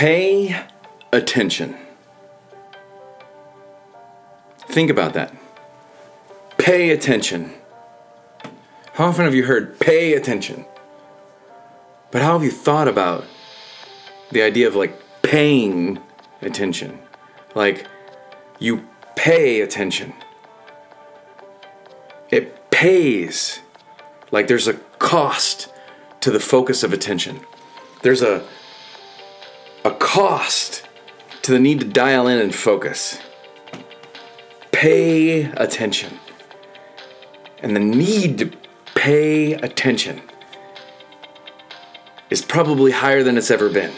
Pay 0.00 0.56
attention. 1.12 1.76
Think 4.70 4.90
about 4.90 5.12
that. 5.12 5.34
Pay 6.56 6.88
attention. 6.88 7.59
How 9.00 9.06
often 9.06 9.24
have 9.24 9.34
you 9.34 9.44
heard 9.44 9.80
pay 9.80 10.12
attention? 10.12 10.66
But 12.10 12.20
how 12.20 12.34
have 12.34 12.44
you 12.44 12.50
thought 12.50 12.86
about 12.86 13.24
the 14.30 14.42
idea 14.42 14.68
of 14.68 14.76
like 14.76 14.94
paying 15.22 15.98
attention? 16.42 16.98
Like 17.54 17.86
you 18.58 18.86
pay 19.16 19.62
attention. 19.62 20.12
It 22.28 22.70
pays. 22.70 23.60
Like 24.32 24.48
there's 24.48 24.68
a 24.68 24.74
cost 24.74 25.72
to 26.20 26.30
the 26.30 26.38
focus 26.38 26.82
of 26.82 26.92
attention. 26.92 27.40
There's 28.02 28.20
a 28.20 28.46
a 29.82 29.92
cost 29.92 30.86
to 31.40 31.52
the 31.52 31.58
need 31.58 31.80
to 31.80 31.86
dial 31.86 32.28
in 32.28 32.38
and 32.38 32.54
focus. 32.54 33.18
Pay 34.72 35.44
attention. 35.52 36.20
And 37.62 37.74
the 37.74 37.80
need 37.80 38.36
to 38.40 38.59
pay 38.94 39.54
attention 39.54 40.22
is 42.30 42.42
probably 42.42 42.92
higher 42.92 43.22
than 43.22 43.36
it's 43.36 43.50
ever 43.50 43.68
been. 43.68 43.92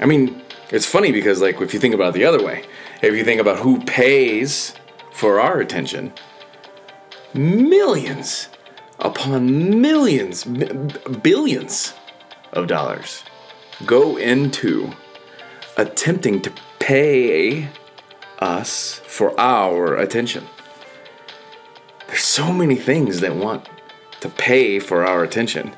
I 0.00 0.06
mean, 0.06 0.42
it's 0.70 0.86
funny 0.86 1.12
because, 1.12 1.40
like, 1.40 1.60
if 1.60 1.74
you 1.74 1.80
think 1.80 1.94
about 1.94 2.10
it 2.10 2.14
the 2.14 2.24
other 2.24 2.42
way, 2.42 2.64
if 3.02 3.14
you 3.14 3.24
think 3.24 3.40
about 3.40 3.58
who 3.58 3.82
pays 3.84 4.74
for 5.12 5.40
our 5.40 5.60
attention, 5.60 6.12
millions 7.34 8.48
upon 8.98 9.80
millions, 9.80 10.44
billions 10.44 11.94
of 12.52 12.66
dollars 12.66 13.24
go 13.86 14.16
into 14.16 14.92
attempting 15.76 16.40
to 16.42 16.52
pay 16.78 17.68
us 18.38 19.00
for 19.06 19.38
our 19.38 19.96
attention. 19.96 20.46
There's 22.06 22.22
so 22.22 22.52
many 22.52 22.76
things 22.76 23.20
that 23.20 23.34
want 23.34 23.68
to 24.22 24.28
pay 24.28 24.78
for 24.78 25.06
our 25.06 25.22
attention, 25.22 25.72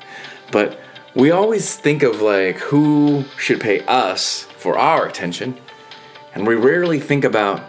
but 0.51 0.79
we 1.13 1.31
always 1.31 1.75
think 1.75 2.03
of 2.03 2.21
like 2.21 2.57
who 2.57 3.23
should 3.37 3.59
pay 3.59 3.85
us 3.85 4.43
for 4.57 4.77
our 4.77 5.05
attention, 5.07 5.57
and 6.33 6.47
we 6.47 6.55
rarely 6.55 6.99
think 6.99 7.23
about 7.23 7.61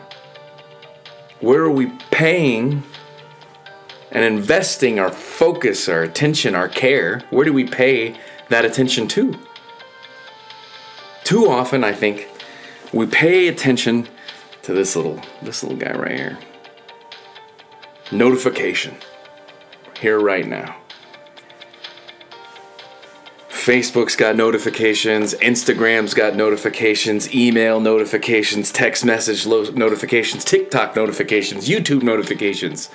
where 1.40 1.62
are 1.62 1.70
we 1.70 1.86
paying 2.10 2.82
and 4.10 4.24
investing 4.24 4.98
our 4.98 5.10
focus, 5.10 5.88
our 5.88 6.02
attention, 6.02 6.54
our 6.54 6.68
care? 6.68 7.20
Where 7.30 7.44
do 7.44 7.52
we 7.52 7.64
pay 7.64 8.18
that 8.48 8.64
attention 8.64 9.08
to? 9.08 9.36
too 11.26 11.48
often 11.50 11.82
I 11.82 11.92
think 11.92 12.28
we 12.92 13.04
pay 13.04 13.48
attention 13.48 14.08
to 14.62 14.72
this 14.72 14.94
little 14.94 15.20
this 15.42 15.64
little 15.64 15.76
guy 15.76 15.92
right 15.92 16.16
here. 16.16 16.38
Notification. 18.12 18.94
Here 20.00 20.18
right 20.18 20.46
now. 20.46 20.76
Facebook's 23.48 24.14
got 24.14 24.36
notifications, 24.36 25.34
Instagram's 25.34 26.14
got 26.14 26.36
notifications, 26.36 27.34
email 27.34 27.80
notifications, 27.80 28.70
text 28.70 29.04
message 29.04 29.44
lo- 29.44 29.70
notifications, 29.70 30.44
TikTok 30.44 30.94
notifications, 30.94 31.68
YouTube 31.68 32.02
notifications, 32.04 32.90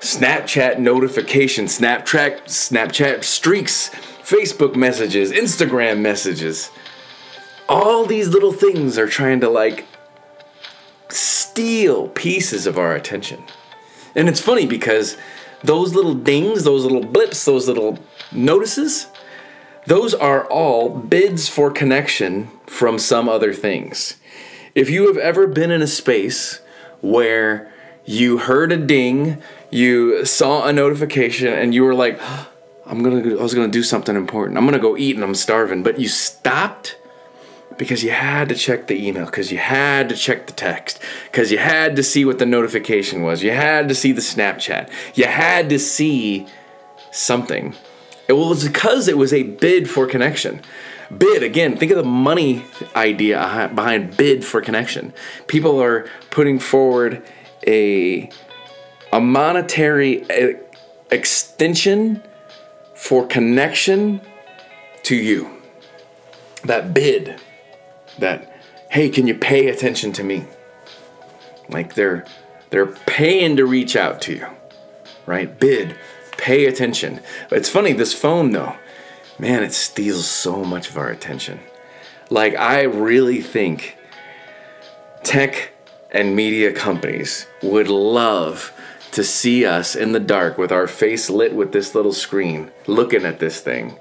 Snapchat 0.00 0.78
notifications, 0.78 1.78
Snapchat 1.78 2.44
Snapchat 2.46 3.22
streaks, 3.22 3.90
Facebook 3.90 4.74
messages, 4.74 5.30
Instagram 5.30 6.00
messages 6.00 6.70
all 7.68 8.06
these 8.06 8.28
little 8.28 8.52
things 8.52 8.96
are 8.98 9.06
trying 9.06 9.40
to 9.40 9.48
like 9.48 9.84
steal 11.10 12.08
pieces 12.08 12.66
of 12.66 12.78
our 12.78 12.94
attention. 12.94 13.42
And 14.14 14.28
it's 14.28 14.40
funny 14.40 14.66
because 14.66 15.16
those 15.62 15.94
little 15.94 16.14
dings, 16.14 16.64
those 16.64 16.84
little 16.84 17.04
blips, 17.04 17.44
those 17.44 17.68
little 17.68 17.98
notices, 18.32 19.08
those 19.86 20.14
are 20.14 20.44
all 20.46 20.90
bids 20.90 21.48
for 21.48 21.70
connection 21.70 22.50
from 22.66 22.98
some 22.98 23.28
other 23.28 23.54
things. 23.54 24.16
If 24.74 24.90
you 24.90 25.06
have 25.06 25.16
ever 25.16 25.46
been 25.46 25.70
in 25.70 25.82
a 25.82 25.86
space 25.86 26.60
where 27.00 27.72
you 28.04 28.38
heard 28.38 28.72
a 28.72 28.76
ding, 28.76 29.42
you 29.70 30.24
saw 30.24 30.66
a 30.66 30.72
notification, 30.72 31.48
and 31.48 31.74
you 31.74 31.84
were 31.84 31.94
like, 31.94 32.20
I'm 32.86 33.02
gonna, 33.02 33.36
I 33.38 33.42
was 33.42 33.54
gonna 33.54 33.68
do 33.68 33.82
something 33.82 34.16
important. 34.16 34.56
I'm 34.56 34.64
gonna 34.64 34.78
go 34.78 34.96
eat 34.96 35.14
and 35.14 35.24
I'm 35.24 35.34
starving. 35.34 35.82
But 35.82 36.00
you 36.00 36.08
stopped 36.08 36.96
because 37.78 38.02
you 38.02 38.10
had 38.10 38.48
to 38.48 38.54
check 38.54 38.88
the 38.88 39.06
email, 39.06 39.26
because 39.26 39.50
you 39.50 39.58
had 39.58 40.08
to 40.08 40.16
check 40.16 40.46
the 40.46 40.52
text, 40.52 41.00
because 41.30 41.50
you 41.50 41.58
had 41.58 41.96
to 41.96 42.02
see 42.02 42.24
what 42.24 42.38
the 42.38 42.46
notification 42.46 43.22
was, 43.22 43.42
you 43.42 43.52
had 43.52 43.88
to 43.88 43.94
see 43.94 44.12
the 44.12 44.20
Snapchat, 44.20 44.90
you 45.14 45.24
had 45.24 45.68
to 45.70 45.78
see 45.78 46.46
something. 47.12 47.74
It 48.26 48.34
was 48.34 48.66
because 48.66 49.08
it 49.08 49.16
was 49.16 49.32
a 49.32 49.44
bid 49.44 49.88
for 49.88 50.06
connection. 50.06 50.60
Bid, 51.16 51.42
again, 51.42 51.78
think 51.78 51.90
of 51.90 51.96
the 51.96 52.04
money 52.04 52.64
idea 52.94 53.70
behind 53.74 54.16
bid 54.16 54.44
for 54.44 54.60
connection. 54.60 55.14
People 55.46 55.80
are 55.82 56.06
putting 56.30 56.58
forward 56.58 57.22
a, 57.66 58.30
a 59.10 59.20
monetary 59.20 60.26
extension 61.10 62.22
for 62.94 63.26
connection 63.26 64.20
to 65.04 65.16
you. 65.16 65.48
That 66.64 66.92
bid 66.92 67.40
that 68.18 68.52
hey 68.90 69.08
can 69.08 69.26
you 69.26 69.34
pay 69.34 69.68
attention 69.68 70.12
to 70.12 70.24
me? 70.24 70.44
Like 71.68 71.94
they're 71.94 72.24
they're 72.70 72.86
paying 72.86 73.56
to 73.56 73.66
reach 73.66 73.96
out 73.96 74.20
to 74.22 74.34
you 74.34 74.46
right? 75.28 75.60
Bid 75.60 75.94
pay 76.38 76.66
attention. 76.66 77.20
It's 77.50 77.68
funny 77.68 77.92
this 77.92 78.14
phone 78.14 78.52
though 78.52 78.74
man 79.38 79.62
it 79.62 79.72
steals 79.72 80.26
so 80.26 80.64
much 80.64 80.88
of 80.88 80.96
our 80.96 81.08
attention. 81.08 81.60
Like 82.30 82.56
i 82.56 82.82
really 82.82 83.40
think 83.40 83.96
tech 85.22 85.72
and 86.10 86.34
media 86.34 86.72
companies 86.72 87.46
would 87.62 87.88
love 87.88 88.72
to 89.12 89.22
see 89.22 89.64
us 89.64 89.94
in 89.94 90.12
the 90.12 90.20
dark 90.20 90.58
with 90.58 90.72
our 90.72 90.86
face 90.86 91.28
lit 91.30 91.54
with 91.54 91.72
this 91.72 91.94
little 91.94 92.12
screen 92.12 92.70
looking 92.86 93.24
at 93.24 93.38
this 93.38 93.60
thing. 93.60 93.98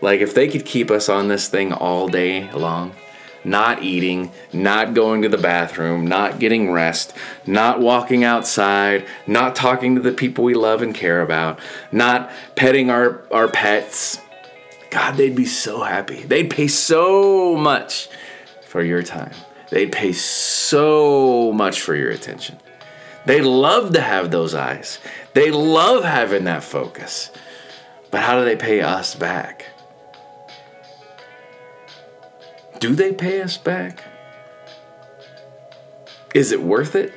Like 0.00 0.20
if 0.20 0.34
they 0.34 0.48
could 0.48 0.64
keep 0.64 0.90
us 0.90 1.08
on 1.08 1.28
this 1.28 1.48
thing 1.48 1.72
all 1.72 2.08
day 2.08 2.50
long 2.52 2.94
not 3.48 3.82
eating, 3.82 4.30
not 4.52 4.94
going 4.94 5.22
to 5.22 5.28
the 5.28 5.38
bathroom, 5.38 6.06
not 6.06 6.38
getting 6.38 6.70
rest, 6.70 7.14
not 7.46 7.80
walking 7.80 8.24
outside, 8.24 9.06
not 9.26 9.56
talking 9.56 9.94
to 9.94 10.00
the 10.00 10.12
people 10.12 10.44
we 10.44 10.54
love 10.54 10.82
and 10.82 10.94
care 10.94 11.20
about, 11.20 11.58
not 11.92 12.30
petting 12.54 12.90
our, 12.90 13.22
our 13.32 13.48
pets. 13.48 14.20
God, 14.90 15.16
they'd 15.16 15.36
be 15.36 15.46
so 15.46 15.82
happy. 15.82 16.22
They'd 16.22 16.50
pay 16.50 16.68
so 16.68 17.56
much 17.56 18.08
for 18.62 18.82
your 18.82 19.02
time. 19.02 19.34
They'd 19.70 19.92
pay 19.92 20.12
so 20.12 21.52
much 21.52 21.80
for 21.80 21.94
your 21.94 22.10
attention. 22.10 22.58
They 23.26 23.42
love 23.42 23.92
to 23.92 24.00
have 24.00 24.30
those 24.30 24.54
eyes. 24.54 24.98
They 25.34 25.50
love 25.50 26.04
having 26.04 26.44
that 26.44 26.64
focus. 26.64 27.30
But 28.10 28.22
how 28.22 28.38
do 28.38 28.44
they 28.44 28.56
pay 28.56 28.80
us 28.80 29.14
back? 29.14 29.57
Do 32.80 32.94
they 32.94 33.12
pay 33.12 33.42
us 33.42 33.56
back? 33.56 34.04
Is 36.34 36.52
it 36.52 36.62
worth 36.62 36.94
it? 36.94 37.12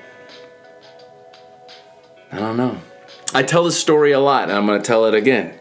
I 2.31 2.39
don't 2.39 2.57
know. 2.57 2.79
I 3.33 3.43
tell 3.43 3.63
this 3.65 3.79
story 3.79 4.11
a 4.11 4.19
lot 4.19 4.43
and 4.43 4.53
I'm 4.53 4.65
going 4.65 4.81
to 4.81 4.85
tell 4.85 5.05
it 5.05 5.13
again. 5.13 5.53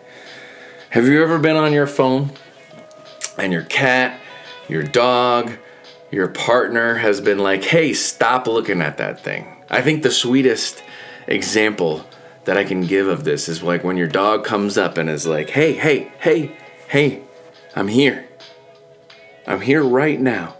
Have 0.90 1.06
you 1.06 1.22
ever 1.22 1.38
been 1.38 1.56
on 1.56 1.72
your 1.72 1.86
phone 1.86 2.30
and 3.36 3.52
your 3.52 3.64
cat, 3.64 4.18
your 4.68 4.82
dog, 4.82 5.52
your 6.10 6.28
partner 6.28 6.94
has 6.96 7.20
been 7.20 7.38
like, 7.38 7.64
hey, 7.64 7.92
stop 7.92 8.46
looking 8.46 8.80
at 8.80 8.98
that 8.98 9.20
thing? 9.20 9.62
I 9.68 9.82
think 9.82 10.02
the 10.02 10.10
sweetest 10.10 10.82
example 11.26 12.06
that 12.44 12.56
I 12.56 12.64
can 12.64 12.86
give 12.86 13.06
of 13.06 13.24
this 13.24 13.48
is 13.48 13.62
like 13.62 13.84
when 13.84 13.96
your 13.96 14.08
dog 14.08 14.44
comes 14.44 14.78
up 14.78 14.96
and 14.96 15.10
is 15.10 15.26
like, 15.26 15.50
hey, 15.50 15.74
hey, 15.74 16.12
hey, 16.20 16.56
hey, 16.88 17.22
I'm 17.76 17.88
here. 17.88 18.29
I'm 19.46 19.60
here 19.60 19.82
right 19.82 20.20
now. 20.20 20.56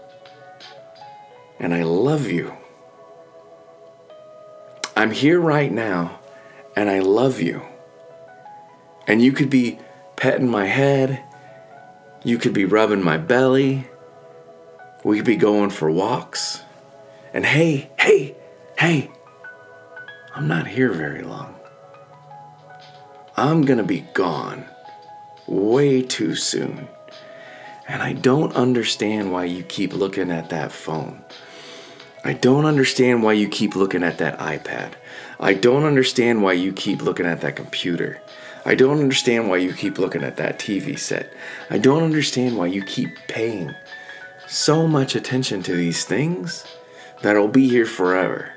And 1.59 1.73
I 1.73 1.83
love 1.83 2.27
you. 2.27 2.55
I'm 4.95 5.11
here 5.11 5.39
right 5.39 5.71
now 5.71 6.19
and 6.75 6.89
I 6.89 6.99
love 6.99 7.41
you. 7.41 7.61
And 9.07 9.21
you 9.21 9.31
could 9.31 9.49
be 9.49 9.79
petting 10.15 10.47
my 10.47 10.65
head, 10.65 11.23
you 12.23 12.37
could 12.37 12.53
be 12.53 12.65
rubbing 12.65 13.03
my 13.03 13.17
belly, 13.17 13.87
we 15.03 15.17
could 15.17 15.25
be 15.25 15.35
going 15.35 15.69
for 15.69 15.89
walks. 15.89 16.61
And 17.33 17.45
hey, 17.45 17.89
hey, 17.99 18.35
hey, 18.77 19.09
I'm 20.35 20.47
not 20.47 20.67
here 20.67 20.91
very 20.91 21.23
long. 21.23 21.55
I'm 23.35 23.63
gonna 23.63 23.83
be 23.83 24.01
gone 24.13 24.65
way 25.47 26.01
too 26.01 26.35
soon. 26.35 26.87
And 27.91 28.01
I 28.01 28.13
don't 28.13 28.55
understand 28.55 29.33
why 29.33 29.43
you 29.43 29.63
keep 29.63 29.91
looking 29.93 30.31
at 30.31 30.49
that 30.49 30.71
phone. 30.71 31.25
I 32.23 32.31
don't 32.31 32.63
understand 32.63 33.21
why 33.21 33.33
you 33.33 33.49
keep 33.49 33.75
looking 33.75 34.01
at 34.01 34.17
that 34.17 34.39
iPad. 34.39 34.93
I 35.41 35.55
don't 35.55 35.83
understand 35.83 36.41
why 36.41 36.53
you 36.53 36.71
keep 36.71 37.01
looking 37.01 37.25
at 37.25 37.41
that 37.41 37.57
computer. 37.57 38.21
I 38.63 38.75
don't 38.75 39.01
understand 39.01 39.49
why 39.49 39.57
you 39.57 39.73
keep 39.73 39.97
looking 39.97 40.23
at 40.23 40.37
that 40.37 40.57
TV 40.57 40.97
set. 40.97 41.33
I 41.69 41.79
don't 41.79 42.03
understand 42.03 42.55
why 42.57 42.67
you 42.67 42.81
keep 42.81 43.09
paying 43.27 43.75
so 44.47 44.87
much 44.87 45.13
attention 45.13 45.61
to 45.63 45.75
these 45.75 46.05
things 46.05 46.65
that'll 47.21 47.49
be 47.49 47.67
here 47.67 47.85
forever. 47.85 48.53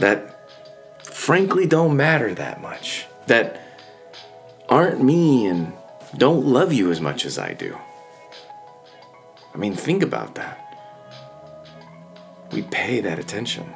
That 0.00 0.50
frankly 1.04 1.68
don't 1.68 1.96
matter 1.96 2.34
that 2.34 2.60
much. 2.60 3.06
That 3.28 3.60
aren't 4.68 5.00
me 5.00 5.46
and 5.46 5.74
don't 6.16 6.44
love 6.44 6.72
you 6.72 6.90
as 6.90 7.00
much 7.00 7.24
as 7.24 7.38
I 7.38 7.52
do. 7.52 7.78
I 9.54 9.58
mean, 9.58 9.74
think 9.74 10.02
about 10.02 10.34
that. 10.36 10.58
We 12.52 12.62
pay 12.62 13.00
that 13.00 13.18
attention. 13.18 13.72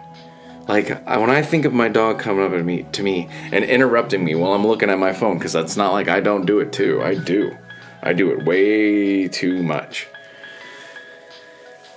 Like 0.69 0.88
when 1.06 1.31
I 1.31 1.43
think 1.43 1.64
of 1.64 1.73
my 1.73 1.88
dog 1.88 2.19
coming 2.19 2.44
up 2.44 2.52
to 2.52 2.62
me 2.62 2.84
to 2.93 3.02
me 3.02 3.28
and 3.52 3.64
interrupting 3.64 4.25
me 4.25 4.34
while 4.34 4.52
I'm 4.52 4.67
looking 4.67 4.90
at 4.90 4.99
my 4.99 5.12
phone, 5.12 5.38
because 5.38 5.52
that's 5.52 5.76
not 5.76 5.93
like 5.93 6.08
I 6.08 6.20
don't 6.20 6.44
do 6.44 6.58
it 6.61 6.73
too. 6.73 7.00
I 7.02 7.14
do. 7.14 7.56
I 8.02 8.12
do 8.12 8.31
it 8.32 8.44
way 8.44 9.28
too 9.28 9.62
much. 9.62 10.08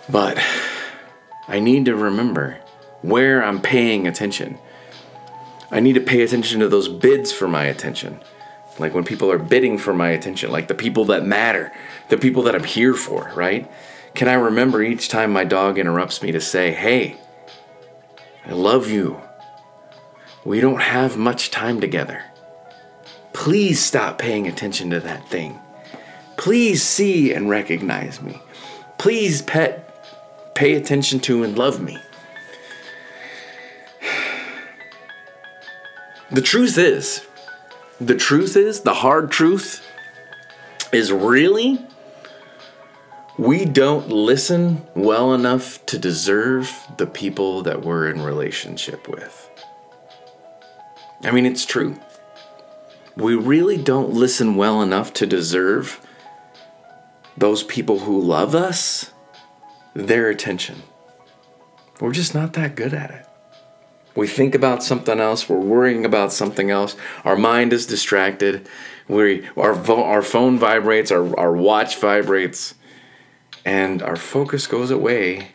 But 0.07 0.39
I 1.47 1.59
need 1.59 1.85
to 1.85 1.95
remember 1.95 2.59
where 3.01 3.43
I'm 3.43 3.61
paying 3.61 4.07
attention. 4.07 4.59
I 5.71 5.79
need 5.79 5.93
to 5.93 6.01
pay 6.01 6.21
attention 6.21 6.59
to 6.59 6.67
those 6.67 6.87
bids 6.87 7.31
for 7.31 7.47
my 7.47 7.65
attention. 7.65 8.19
Like 8.79 8.93
when 8.93 9.03
people 9.03 9.31
are 9.31 9.37
bidding 9.37 9.77
for 9.77 9.93
my 9.93 10.09
attention, 10.09 10.51
like 10.51 10.67
the 10.67 10.75
people 10.75 11.05
that 11.05 11.25
matter, 11.25 11.71
the 12.09 12.17
people 12.17 12.43
that 12.43 12.55
I'm 12.55 12.63
here 12.63 12.93
for, 12.93 13.31
right? 13.35 13.69
Can 14.13 14.27
I 14.27 14.33
remember 14.33 14.81
each 14.81 15.09
time 15.09 15.31
my 15.31 15.43
dog 15.43 15.77
interrupts 15.77 16.23
me 16.23 16.31
to 16.31 16.41
say, 16.41 16.71
hey, 16.71 17.17
I 18.45 18.53
love 18.53 18.89
you. 18.89 19.21
We 20.45 20.61
don't 20.61 20.81
have 20.81 21.17
much 21.17 21.51
time 21.51 21.81
together. 21.81 22.23
Please 23.33 23.83
stop 23.83 24.17
paying 24.17 24.47
attention 24.47 24.89
to 24.91 24.99
that 25.01 25.27
thing. 25.27 25.59
Please 26.37 26.81
see 26.81 27.33
and 27.33 27.49
recognize 27.49 28.21
me. 28.21 28.41
Please 28.97 29.41
pet, 29.41 29.85
pay 30.55 30.75
attention 30.75 31.19
to 31.21 31.43
and 31.43 31.57
love 31.57 31.81
me. 31.81 31.97
The 36.31 36.41
truth 36.43 36.77
is, 36.77 37.25
the 37.99 38.15
truth 38.15 38.55
is, 38.55 38.81
the 38.81 38.93
hard 38.95 39.31
truth 39.31 39.85
is 40.91 41.11
really 41.11 41.79
we 43.39 43.63
don't 43.63 44.09
listen 44.09 44.85
well 44.95 45.33
enough 45.33 45.85
to 45.85 45.97
deserve 45.97 46.69
the 46.97 47.07
people 47.07 47.61
that 47.61 47.83
we're 47.83 48.09
in 48.09 48.21
relationship 48.21 49.07
with. 49.07 49.49
I 51.23 51.31
mean, 51.31 51.45
it's 51.45 51.65
true. 51.65 51.97
We 53.15 53.35
really 53.35 53.77
don't 53.77 54.11
listen 54.11 54.57
well 54.57 54.81
enough 54.81 55.13
to 55.13 55.25
deserve 55.25 56.05
those 57.37 57.63
people 57.63 57.99
who 57.99 58.19
love 58.19 58.55
us 58.55 59.13
their 59.93 60.29
attention. 60.29 60.83
We're 62.01 62.11
just 62.11 62.35
not 62.35 62.51
that 62.53 62.75
good 62.75 62.93
at 62.93 63.11
it. 63.11 63.28
We 64.15 64.27
think 64.27 64.55
about 64.55 64.83
something 64.83 65.19
else, 65.19 65.47
we're 65.47 65.59
worrying 65.59 66.05
about 66.05 66.33
something 66.33 66.71
else, 66.71 66.95
our 67.23 67.37
mind 67.37 67.73
is 67.73 67.85
distracted, 67.85 68.67
we, 69.07 69.47
our, 69.57 69.73
our 69.89 70.21
phone 70.21 70.57
vibrates, 70.59 71.11
our, 71.11 71.37
our 71.39 71.51
watch 71.51 71.97
vibrates 71.97 72.75
and 73.65 74.01
our 74.01 74.15
focus 74.15 74.67
goes 74.67 74.91
away 74.91 75.51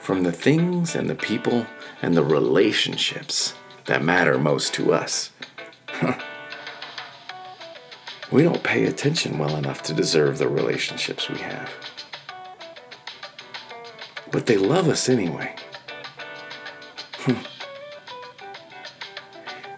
from 0.00 0.22
the 0.22 0.32
things 0.32 0.94
and 0.94 1.10
the 1.10 1.14
people 1.14 1.66
and 2.02 2.16
the 2.16 2.24
relationships 2.24 3.54
that 3.86 4.02
matter 4.02 4.38
most 4.38 4.74
to 4.74 4.92
us. 4.92 5.30
we 8.32 8.42
don't 8.42 8.62
pay 8.62 8.84
attention 8.84 9.38
well 9.38 9.56
enough 9.56 9.82
to 9.82 9.92
deserve 9.92 10.38
the 10.38 10.48
relationships 10.48 11.28
we 11.28 11.38
have. 11.38 11.70
But 14.30 14.46
they 14.46 14.56
love 14.56 14.88
us 14.88 15.08
anyway. 15.08 15.54
Hmm. 17.18 17.55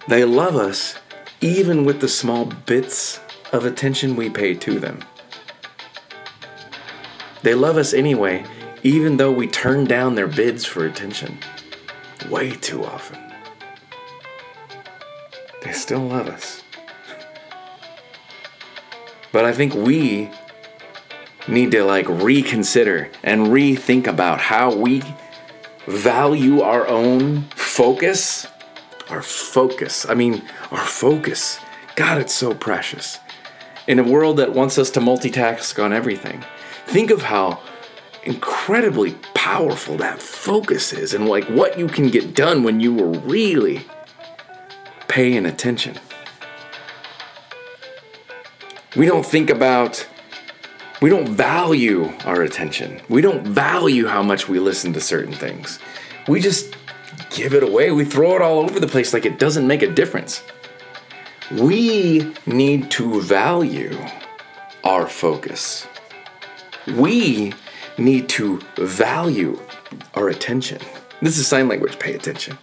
They 0.09 0.25
love 0.25 0.57
us 0.57 0.99
even 1.41 1.85
with 1.85 2.01
the 2.01 2.09
small 2.09 2.47
bits 2.47 3.21
of 3.53 3.65
attention 3.65 4.17
we 4.17 4.29
pay 4.29 4.55
to 4.55 4.81
them. 4.81 5.01
They 7.43 7.55
love 7.55 7.77
us 7.77 7.95
anyway, 7.95 8.45
even 8.83 9.17
though 9.19 9.31
we 9.31 9.47
turn 9.47 9.85
down 9.85 10.15
their 10.15 10.27
bids 10.27 10.65
for 10.65 10.85
attention. 10.85 11.39
Way 12.29 12.51
too 12.51 12.85
often. 12.85 13.19
They 15.63 15.73
still 15.73 16.01
love 16.01 16.29
us. 16.29 16.63
But 19.31 19.45
I 19.45 19.53
think 19.53 19.75
we 19.75 20.31
need 21.47 21.71
to 21.73 21.85
like 21.85 22.09
reconsider 22.09 23.11
and 23.23 23.49
rethink 23.49 24.07
about 24.07 24.41
how 24.41 24.75
we 24.75 25.03
value 25.87 26.61
our 26.61 26.87
own 26.87 27.43
focus. 27.51 28.47
Our 29.11 29.23
focus. 29.23 30.07
I 30.09 30.15
mean, 30.15 30.43
our 30.71 30.85
focus. 30.85 31.59
God, 31.97 32.19
it's 32.19 32.35
so 32.35 32.55
precious. 32.55 33.19
In 33.87 33.99
a 33.99 34.03
world 34.03 34.37
that 34.37 34.53
wants 34.53 34.79
us 34.79 34.91
to 34.93 35.01
multitask 35.01 35.83
on 35.83 35.93
everything. 35.93 36.45
Think 36.87 37.11
of 37.11 37.23
how 37.23 37.61
incredibly 38.25 39.15
powerful 39.35 39.97
that 39.97 40.21
focus 40.21 40.93
is 40.93 41.15
and 41.15 41.29
like 41.29 41.45
what 41.49 41.79
you 41.79 41.87
can 41.87 42.09
get 42.09 42.35
done 42.35 42.63
when 42.63 42.81
you 42.81 42.95
were 42.95 43.19
really 43.21 43.87
paying 45.09 45.47
attention. 45.47 45.99
We 48.97 49.07
don't 49.07 49.25
think 49.25 49.49
about 49.49 50.07
we 51.00 51.11
don't 51.11 51.29
value 51.29 52.12
our 52.25 52.43
attention. 52.43 53.00
We 53.09 53.21
don't 53.21 53.47
value 53.47 54.09
how 54.09 54.23
much 54.23 54.49
we 54.49 54.59
listen 54.59 54.93
to 54.95 55.00
certain 55.00 55.33
things. 55.33 55.79
We 56.28 56.40
just 56.40 56.76
give 57.30 57.54
it 57.54 57.62
away. 57.62 57.90
We 57.90 58.04
throw 58.04 58.37
it 58.37 58.42
all 58.42 58.58
over 58.61 58.78
the 58.78 58.87
place 58.87 59.12
like 59.12 59.25
it 59.25 59.38
doesn't 59.38 59.66
make 59.66 59.82
a 59.82 59.90
difference. 59.90 60.42
We 61.50 62.35
need 62.47 62.90
to 62.92 63.20
value 63.23 63.99
our 64.85 65.06
focus 65.06 65.87
we 66.97 67.52
need 67.97 68.28
to 68.30 68.61
value 68.76 69.61
our 70.14 70.28
attention. 70.28 70.78
This 71.20 71.38
is 71.38 71.47
sign 71.47 71.68
language. 71.68 71.99
Pay 71.99 72.14
attention. 72.14 72.56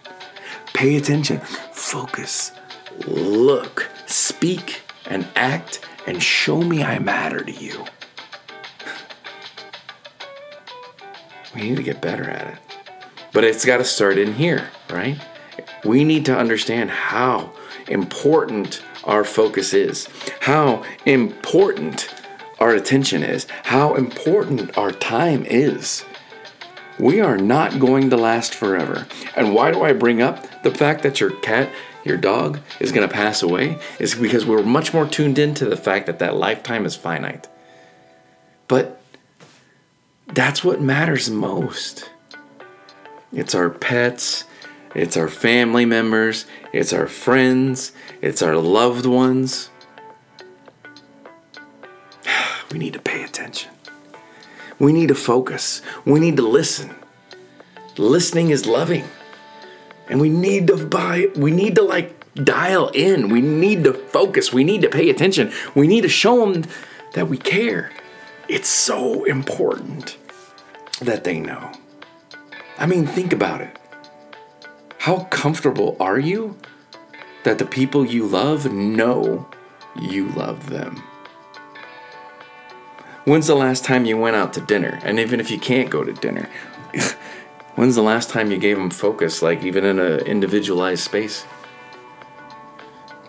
Pay 0.72 0.96
attention. 0.96 1.38
Focus. 1.72 2.52
Look. 3.06 3.88
Speak 4.06 4.82
and 5.06 5.26
act 5.36 5.86
and 6.06 6.22
show 6.22 6.60
me 6.60 6.82
I 6.82 6.98
matter 6.98 7.42
to 7.42 7.52
you. 7.52 7.84
We 11.54 11.62
need 11.62 11.76
to 11.76 11.82
get 11.82 12.02
better 12.02 12.24
at 12.24 12.48
it. 12.48 12.65
But 13.36 13.44
it's 13.44 13.66
got 13.66 13.76
to 13.76 13.84
start 13.84 14.16
in 14.16 14.32
here, 14.32 14.70
right? 14.88 15.20
We 15.84 16.04
need 16.04 16.24
to 16.24 16.34
understand 16.34 16.90
how 16.90 17.52
important 17.86 18.82
our 19.04 19.24
focus 19.24 19.74
is, 19.74 20.08
how 20.40 20.84
important 21.04 22.08
our 22.60 22.74
attention 22.74 23.22
is, 23.22 23.46
how 23.64 23.94
important 23.94 24.78
our 24.78 24.90
time 24.90 25.44
is. 25.44 26.06
We 26.98 27.20
are 27.20 27.36
not 27.36 27.78
going 27.78 28.08
to 28.08 28.16
last 28.16 28.54
forever. 28.54 29.06
And 29.34 29.54
why 29.54 29.70
do 29.70 29.82
I 29.82 29.92
bring 29.92 30.22
up 30.22 30.62
the 30.62 30.74
fact 30.74 31.02
that 31.02 31.20
your 31.20 31.38
cat, 31.40 31.70
your 32.06 32.16
dog, 32.16 32.60
is 32.80 32.90
going 32.90 33.06
to 33.06 33.14
pass 33.14 33.42
away? 33.42 33.78
Is 33.98 34.14
because 34.14 34.46
we're 34.46 34.62
much 34.62 34.94
more 34.94 35.06
tuned 35.06 35.38
into 35.38 35.66
the 35.66 35.76
fact 35.76 36.06
that 36.06 36.20
that 36.20 36.36
lifetime 36.36 36.86
is 36.86 36.96
finite. 36.96 37.48
But 38.66 38.98
that's 40.26 40.64
what 40.64 40.80
matters 40.80 41.28
most. 41.28 42.08
It's 43.36 43.54
our 43.54 43.68
pets, 43.68 44.44
it's 44.94 45.14
our 45.14 45.28
family 45.28 45.84
members, 45.84 46.46
it's 46.72 46.94
our 46.94 47.06
friends, 47.06 47.92
it's 48.22 48.40
our 48.40 48.56
loved 48.56 49.04
ones. 49.04 49.68
We 52.72 52.78
need 52.78 52.94
to 52.94 52.98
pay 52.98 53.22
attention. 53.22 53.70
We 54.78 54.92
need 54.92 55.08
to 55.08 55.14
focus. 55.14 55.82
We 56.06 56.18
need 56.18 56.36
to 56.38 56.48
listen. 56.48 56.94
Listening 57.98 58.50
is 58.50 58.66
loving. 58.66 59.04
And 60.08 60.18
we 60.18 60.30
need 60.30 60.66
to 60.68 60.86
buy, 60.86 61.28
we 61.36 61.50
need 61.50 61.74
to 61.74 61.82
like 61.82 62.34
dial 62.34 62.88
in. 62.88 63.28
We 63.28 63.42
need 63.42 63.84
to 63.84 63.92
focus. 63.92 64.50
We 64.50 64.64
need 64.64 64.80
to 64.80 64.88
pay 64.88 65.10
attention. 65.10 65.52
We 65.74 65.86
need 65.86 66.02
to 66.02 66.08
show 66.08 66.50
them 66.50 66.64
that 67.12 67.28
we 67.28 67.36
care. 67.36 67.92
It's 68.48 68.68
so 68.68 69.24
important 69.24 70.16
that 71.00 71.24
they 71.24 71.38
know. 71.38 71.72
I 72.78 72.86
mean, 72.86 73.06
think 73.06 73.32
about 73.32 73.60
it. 73.62 73.78
How 74.98 75.24
comfortable 75.24 75.96
are 75.98 76.18
you 76.18 76.56
that 77.44 77.58
the 77.58 77.64
people 77.64 78.04
you 78.04 78.26
love 78.26 78.70
know 78.70 79.48
you 79.98 80.28
love 80.30 80.68
them? 80.68 81.02
When's 83.24 83.46
the 83.46 83.56
last 83.56 83.84
time 83.84 84.04
you 84.04 84.18
went 84.18 84.36
out 84.36 84.52
to 84.54 84.60
dinner? 84.60 85.00
And 85.02 85.18
even 85.18 85.40
if 85.40 85.50
you 85.50 85.58
can't 85.58 85.90
go 85.90 86.04
to 86.04 86.12
dinner, 86.12 86.48
when's 87.76 87.94
the 87.94 88.02
last 88.02 88.30
time 88.30 88.50
you 88.50 88.58
gave 88.58 88.76
them 88.76 88.90
focus, 88.90 89.42
like 89.42 89.64
even 89.64 89.84
in 89.84 89.98
an 89.98 90.20
individualized 90.20 91.02
space? 91.02 91.42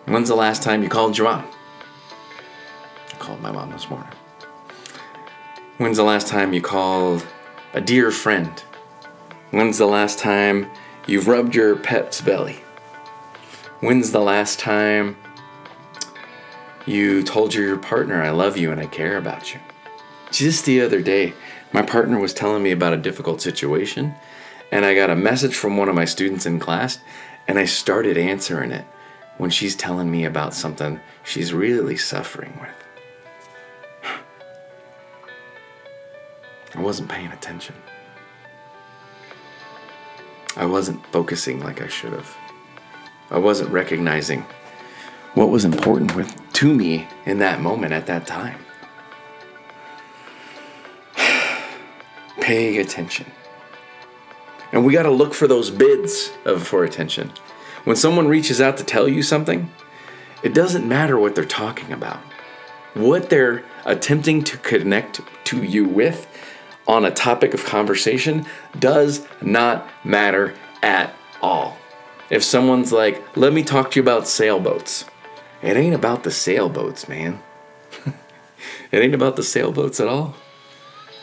When's 0.05 0.29
the 0.29 0.35
last 0.35 0.61
time 0.61 0.83
you 0.83 0.89
called 0.89 1.17
your 1.17 1.27
mom? 1.29 1.45
I 3.13 3.17
called 3.17 3.41
my 3.41 3.51
mom 3.51 3.71
this 3.71 3.89
morning. 3.89 4.09
When's 5.77 5.97
the 5.97 6.03
last 6.03 6.27
time 6.27 6.53
you 6.53 6.61
called 6.61 7.25
a 7.73 7.81
dear 7.81 8.11
friend? 8.11 8.63
When's 9.51 9.77
the 9.77 9.85
last 9.85 10.19
time 10.19 10.69
you've 11.05 11.29
rubbed 11.29 11.55
your 11.55 11.77
pet's 11.77 12.19
belly? 12.19 12.59
When's 13.79 14.11
the 14.11 14.19
last 14.19 14.59
time 14.59 15.15
you 16.85 17.23
told 17.23 17.53
your 17.53 17.77
partner, 17.77 18.21
I 18.21 18.31
love 18.31 18.57
you 18.57 18.73
and 18.73 18.81
I 18.81 18.87
care 18.87 19.15
about 19.15 19.53
you? 19.53 19.61
Just 20.31 20.65
the 20.65 20.81
other 20.81 21.01
day, 21.01 21.31
my 21.71 21.81
partner 21.81 22.19
was 22.19 22.33
telling 22.33 22.61
me 22.61 22.71
about 22.71 22.91
a 22.91 22.97
difficult 22.97 23.39
situation, 23.39 24.15
and 24.69 24.83
I 24.83 24.93
got 24.93 25.09
a 25.09 25.15
message 25.15 25.55
from 25.55 25.77
one 25.77 25.87
of 25.87 25.95
my 25.95 26.03
students 26.03 26.45
in 26.45 26.59
class, 26.59 26.99
and 27.47 27.57
I 27.57 27.63
started 27.63 28.17
answering 28.17 28.71
it 28.71 28.83
when 29.37 29.49
she's 29.49 29.77
telling 29.77 30.11
me 30.11 30.25
about 30.25 30.55
something 30.55 30.99
she's 31.23 31.53
really 31.53 31.95
suffering 31.95 32.59
with. 32.59 32.69
I 36.75 36.81
wasn't 36.81 37.07
paying 37.07 37.31
attention. 37.31 37.75
I 40.57 40.65
wasn't 40.65 41.05
focusing 41.07 41.59
like 41.59 41.81
I 41.81 41.87
should 41.87 42.13
have. 42.13 42.35
I 43.29 43.37
wasn't 43.37 43.69
recognizing 43.69 44.43
what 45.35 45.49
was 45.49 45.63
important 45.63 46.15
with 46.15 46.35
to 46.53 46.73
me 46.73 47.07
in 47.27 47.37
that 47.39 47.61
moment 47.61 47.93
at 47.93 48.07
that 48.07 48.25
time. 48.25 48.57
Pay 52.41 52.79
attention. 52.79 53.27
And 54.71 54.83
we 54.83 54.93
got 54.93 55.03
to 55.03 55.11
look 55.11 55.35
for 55.35 55.47
those 55.47 55.69
bids 55.69 56.31
of 56.43 56.67
for 56.67 56.83
attention. 56.83 57.31
When 57.83 57.95
someone 57.95 58.27
reaches 58.27 58.59
out 58.59 58.77
to 58.77 58.83
tell 58.83 59.07
you 59.07 59.21
something, 59.21 59.71
it 60.41 60.55
doesn't 60.55 60.87
matter 60.87 61.19
what 61.19 61.35
they're 61.35 61.45
talking 61.45 61.93
about. 61.93 62.19
What 62.95 63.29
they're 63.29 63.63
attempting 63.85 64.43
to 64.45 64.57
connect 64.57 65.21
to 65.45 65.63
you 65.63 65.85
with 65.85 66.27
on 66.87 67.05
a 67.05 67.11
topic 67.11 67.53
of 67.53 67.65
conversation 67.65 68.45
does 68.79 69.27
not 69.41 69.87
matter 70.03 70.53
at 70.81 71.13
all. 71.41 71.77
If 72.29 72.43
someone's 72.43 72.91
like, 72.91 73.37
let 73.37 73.53
me 73.53 73.63
talk 73.63 73.91
to 73.91 73.95
you 73.97 74.01
about 74.01 74.27
sailboats, 74.27 75.05
it 75.61 75.75
ain't 75.75 75.95
about 75.95 76.23
the 76.23 76.31
sailboats, 76.31 77.07
man. 77.07 77.41
it 78.91 78.97
ain't 78.97 79.15
about 79.15 79.35
the 79.35 79.43
sailboats 79.43 79.99
at 79.99 80.07
all. 80.07 80.35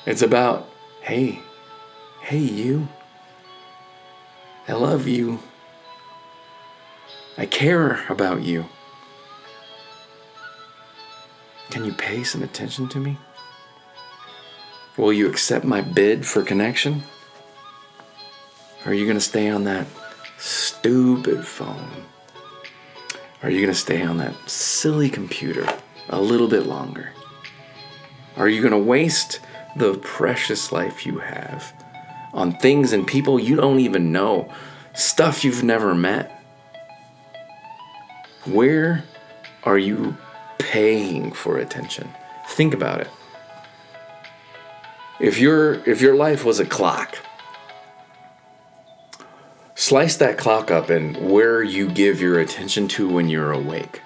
It's 0.06 0.23
about, 0.23 0.68
hey, 1.00 1.40
hey, 2.21 2.38
you. 2.38 2.88
I 4.66 4.73
love 4.73 5.06
you. 5.06 5.38
I 7.37 7.47
care 7.47 8.04
about 8.09 8.42
you. 8.42 8.66
Can 11.71 11.85
you 11.85 11.92
pay 11.92 12.23
some 12.23 12.42
attention 12.42 12.88
to 12.88 13.00
me? 13.00 13.18
Will 14.97 15.13
you 15.13 15.29
accept 15.29 15.65
my 15.65 15.81
bid 15.81 16.25
for 16.25 16.43
connection? 16.43 17.03
Or 18.85 18.93
are 18.93 18.95
you 18.95 19.07
going 19.07 19.17
to 19.17 19.21
stay 19.21 19.49
on 19.49 19.65
that 19.65 19.87
stupid 20.39 21.45
phone? 21.47 21.91
Are 23.43 23.51
you 23.51 23.61
going 23.61 23.73
to 23.73 23.79
stay 23.79 24.03
on 24.03 24.19
that 24.19 24.35
silly 24.49 25.11
computer 25.11 25.67
a 26.09 26.21
little 26.21 26.49
bit 26.49 26.67
longer? 26.67 27.11
Are 28.37 28.49
you 28.49 28.61
going 28.61 28.73
to 28.73 28.79
waste 28.79 29.41
the 29.77 29.95
precious 29.95 30.71
life 30.71 31.05
you 31.05 31.19
have 31.19 31.73
on 32.33 32.53
things 32.59 32.93
and 32.93 33.07
people 33.07 33.41
you 33.41 33.57
don't 33.57 33.81
even 33.81 34.13
know, 34.13 34.49
stuff 34.95 35.45
you've 35.45 35.65
never 35.65 35.95
met? 35.95 36.31
Where 38.45 39.03
are 39.65 39.79
you 39.79 40.17
paying 40.59 41.33
for 41.33 41.59
attention? 41.59 42.09
Think 42.49 42.75
about 42.75 43.01
it. 43.01 43.09
If 45.21 45.38
your 45.38 45.75
if 45.88 46.00
your 46.00 46.16
life 46.16 46.44
was 46.44 46.59
a 46.61 46.66
clock, 46.66 47.18
slice 49.75 50.16
that 50.16 50.38
clock 50.38 50.71
up 50.71 50.90
and 50.90 51.30
where 51.30 51.62
you 51.62 51.88
give 51.88 52.21
your 52.21 52.40
attention 52.40 52.88
to 52.88 53.09
when 53.09 53.28
you're 53.28 53.52
awake. 53.52 54.00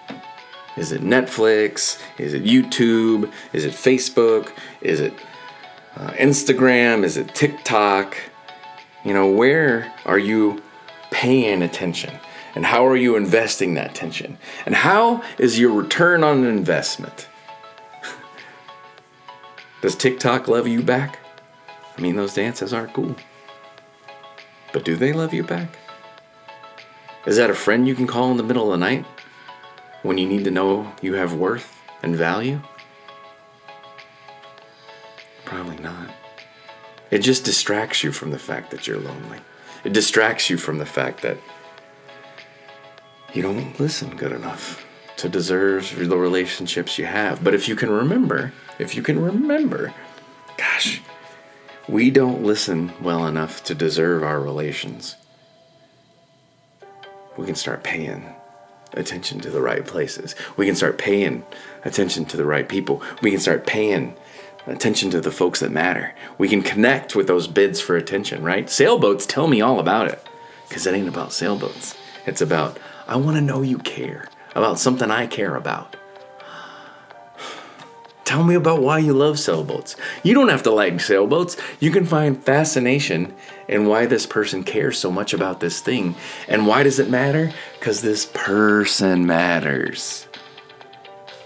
Is 0.76 0.92
it 0.92 1.00
Netflix? 1.00 2.00
Is 2.18 2.34
it 2.34 2.44
YouTube? 2.44 3.32
Is 3.52 3.64
it 3.64 3.72
Facebook? 3.72 4.52
Is 4.80 5.00
it 5.00 5.14
uh, 5.96 6.10
Instagram? 6.12 7.04
Is 7.04 7.16
it 7.16 7.34
TikTok? 7.34 8.16
You 9.04 9.14
know, 9.14 9.28
where 9.28 9.92
are 10.04 10.18
you 10.18 10.62
paying 11.10 11.62
attention? 11.62 12.14
And 12.54 12.66
how 12.66 12.86
are 12.86 12.96
you 12.96 13.16
investing 13.16 13.74
that 13.74 13.90
attention? 13.90 14.38
And 14.66 14.74
how 14.74 15.22
is 15.38 15.58
your 15.58 15.72
return 15.72 16.22
on 16.22 16.44
investment? 16.44 17.27
Does 19.80 19.94
TikTok 19.94 20.48
love 20.48 20.66
you 20.66 20.82
back? 20.82 21.20
I 21.96 22.00
mean, 22.00 22.16
those 22.16 22.34
dances 22.34 22.72
aren't 22.72 22.94
cool. 22.94 23.14
But 24.72 24.84
do 24.84 24.96
they 24.96 25.12
love 25.12 25.32
you 25.32 25.44
back? 25.44 25.78
Is 27.26 27.36
that 27.36 27.50
a 27.50 27.54
friend 27.54 27.86
you 27.86 27.94
can 27.94 28.06
call 28.06 28.30
in 28.32 28.36
the 28.38 28.42
middle 28.42 28.72
of 28.72 28.78
the 28.78 28.84
night 28.84 29.06
when 30.02 30.18
you 30.18 30.26
need 30.26 30.44
to 30.44 30.50
know 30.50 30.92
you 31.00 31.14
have 31.14 31.34
worth 31.34 31.80
and 32.02 32.16
value? 32.16 32.60
Probably 35.44 35.78
not. 35.78 36.10
It 37.10 37.18
just 37.18 37.44
distracts 37.44 38.02
you 38.02 38.10
from 38.10 38.30
the 38.30 38.38
fact 38.38 38.72
that 38.72 38.86
you're 38.86 38.98
lonely. 38.98 39.38
It 39.84 39.92
distracts 39.92 40.50
you 40.50 40.58
from 40.58 40.78
the 40.78 40.86
fact 40.86 41.22
that 41.22 41.38
you 43.32 43.42
don't 43.42 43.78
listen 43.78 44.16
good 44.16 44.32
enough 44.32 44.84
to 45.18 45.28
deserve 45.28 45.94
the 45.96 46.16
relationships 46.16 46.96
you 46.98 47.04
have. 47.04 47.44
But 47.44 47.54
if 47.54 47.68
you 47.68 47.76
can 47.76 47.90
remember, 47.90 48.52
if 48.78 48.94
you 48.94 49.02
can 49.02 49.20
remember, 49.20 49.92
gosh, 50.56 51.02
we 51.88 52.10
don't 52.10 52.42
listen 52.42 52.92
well 53.02 53.26
enough 53.26 53.62
to 53.64 53.74
deserve 53.74 54.22
our 54.22 54.40
relations. 54.40 55.16
We 57.36 57.46
can 57.46 57.56
start 57.56 57.82
paying 57.82 58.34
attention 58.94 59.40
to 59.40 59.50
the 59.50 59.60
right 59.60 59.84
places. 59.84 60.34
We 60.56 60.66
can 60.66 60.76
start 60.76 60.98
paying 60.98 61.44
attention 61.84 62.24
to 62.26 62.36
the 62.36 62.44
right 62.44 62.68
people. 62.68 63.02
We 63.20 63.30
can 63.30 63.40
start 63.40 63.66
paying 63.66 64.14
attention 64.66 65.10
to 65.10 65.20
the 65.20 65.32
folks 65.32 65.60
that 65.60 65.72
matter. 65.72 66.14
We 66.36 66.48
can 66.48 66.62
connect 66.62 67.16
with 67.16 67.26
those 67.26 67.48
bids 67.48 67.80
for 67.80 67.96
attention, 67.96 68.44
right? 68.44 68.70
Sailboats 68.70 69.26
tell 69.26 69.48
me 69.48 69.60
all 69.60 69.80
about 69.80 70.08
it 70.08 70.24
because 70.68 70.86
it 70.86 70.94
ain't 70.94 71.08
about 71.08 71.32
sailboats. 71.32 71.96
It's 72.24 72.40
about, 72.40 72.78
I 73.08 73.16
want 73.16 73.36
to 73.36 73.42
know 73.42 73.62
you 73.62 73.78
care 73.78 74.28
about 74.58 74.78
something 74.78 75.10
I 75.10 75.26
care 75.26 75.56
about. 75.56 75.96
Tell 78.28 78.44
me 78.44 78.56
about 78.56 78.82
why 78.82 78.98
you 78.98 79.14
love 79.14 79.38
sailboats. 79.38 79.96
You 80.22 80.34
don't 80.34 80.50
have 80.50 80.62
to 80.64 80.70
like 80.70 81.00
sailboats. 81.00 81.56
You 81.80 81.90
can 81.90 82.04
find 82.04 82.44
fascination 82.44 83.34
in 83.68 83.86
why 83.86 84.04
this 84.04 84.26
person 84.26 84.64
cares 84.64 84.98
so 84.98 85.10
much 85.10 85.32
about 85.32 85.60
this 85.60 85.80
thing. 85.80 86.14
And 86.46 86.66
why 86.66 86.82
does 86.82 86.98
it 86.98 87.08
matter? 87.08 87.54
Because 87.78 88.02
this 88.02 88.26
person 88.34 89.26
matters. 89.26 90.26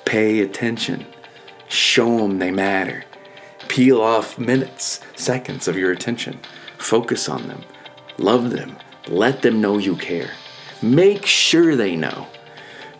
Pay 0.04 0.40
attention. 0.40 1.06
Show 1.68 2.18
them 2.18 2.40
they 2.40 2.50
matter. 2.50 3.04
Peel 3.68 4.00
off 4.00 4.36
minutes, 4.36 5.00
seconds 5.14 5.68
of 5.68 5.76
your 5.76 5.92
attention. 5.92 6.40
Focus 6.78 7.28
on 7.28 7.46
them. 7.46 7.62
Love 8.18 8.50
them. 8.50 8.76
Let 9.06 9.42
them 9.42 9.60
know 9.60 9.78
you 9.78 9.94
care. 9.94 10.32
Make 10.82 11.26
sure 11.26 11.76
they 11.76 11.94
know. 11.94 12.26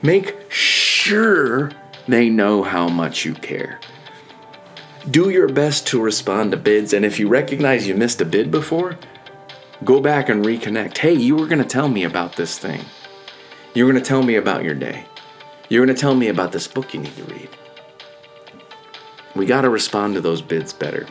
Make 0.03 0.51
sure 0.51 1.71
they 2.09 2.29
know 2.29 2.65
how 2.65 2.89
much 2.89 3.25
you 3.25 3.35
care. 3.35 3.79
Do 5.11 5.31
your 5.31 5.49
best 5.49 5.87
to 5.89 6.01
respond 6.01 6.51
to 6.51 6.57
bids, 6.57 6.93
and 6.93 7.05
if 7.05 7.21
you 7.21 7.29
recognize 7.29 7.87
you 7.87 7.95
missed 7.95 8.21
a 8.21 8.25
bid 8.25 8.51
before, 8.51 8.99
go 9.85 10.01
back 10.01 10.29
and 10.29 10.45
reconnect. 10.45 10.99
Hey, 10.99 11.13
you 11.13 11.37
were 11.37 11.47
going 11.47 11.63
to 11.63 11.65
tell 11.65 11.89
me 11.89 12.03
about 12.05 12.35
this 12.35 12.59
thing. 12.59 12.81
You 13.75 13.85
were 13.85 13.93
going 13.93 14.03
to 14.03 14.09
tell 14.09 14.23
me 14.23 14.35
about 14.37 14.65
your 14.65 14.75
day. 14.75 15.07
You're 15.69 15.85
going 15.87 15.95
to 15.95 16.01
tell 16.01 16.15
me 16.15 16.29
about 16.29 16.53
this 16.53 16.67
book 16.67 16.93
you 16.93 17.01
need 17.01 17.17
to 17.17 17.25
read. 17.25 17.49
We 19.35 19.47
got 19.47 19.63
to 19.63 19.71
respond 19.71 20.15
to 20.15 20.21
those 20.21 20.43
bids 20.43 20.73
better. 20.73 21.07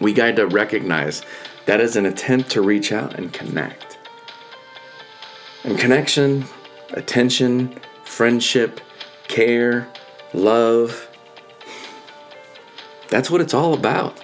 We 0.00 0.12
got 0.12 0.36
to 0.36 0.46
recognize 0.46 1.22
that 1.66 1.80
is 1.80 1.96
an 1.96 2.06
attempt 2.06 2.50
to 2.50 2.62
reach 2.62 2.92
out 2.92 3.14
and 3.14 3.32
connect. 3.32 3.98
And 5.64 5.78
connection 5.78 6.44
attention, 6.92 7.74
friendship, 8.04 8.80
care, 9.28 9.88
love. 10.34 11.08
That's 13.08 13.30
what 13.30 13.40
it's 13.40 13.54
all 13.54 13.74
about. 13.74 14.22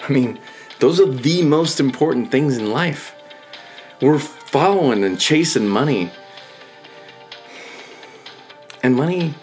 I 0.00 0.12
mean, 0.12 0.38
those 0.80 1.00
are 1.00 1.10
the 1.10 1.42
most 1.42 1.80
important 1.80 2.30
things 2.30 2.56
in 2.56 2.70
life. 2.70 3.14
We're 4.00 4.18
following 4.18 5.04
and 5.04 5.18
chasing 5.18 5.68
money. 5.68 6.10
And 8.82 8.94
money 8.94 9.34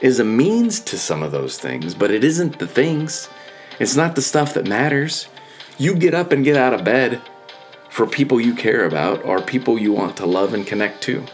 is 0.00 0.18
a 0.18 0.24
means 0.24 0.80
to 0.80 0.98
some 0.98 1.22
of 1.22 1.32
those 1.32 1.58
things, 1.58 1.94
but 1.94 2.10
it 2.10 2.24
isn't 2.24 2.58
the 2.58 2.66
things. 2.66 3.28
It's 3.78 3.96
not 3.96 4.14
the 4.14 4.22
stuff 4.22 4.54
that 4.54 4.66
matters. 4.66 5.28
You 5.78 5.94
get 5.94 6.14
up 6.14 6.32
and 6.32 6.44
get 6.44 6.56
out 6.56 6.72
of 6.72 6.84
bed 6.84 7.20
for 7.90 8.06
people 8.06 8.40
you 8.40 8.54
care 8.54 8.86
about 8.86 9.24
or 9.24 9.40
people 9.40 9.78
you 9.78 9.92
want 9.92 10.16
to 10.18 10.26
love 10.26 10.54
and 10.54 10.66
connect 10.66 11.02
to. 11.04 11.24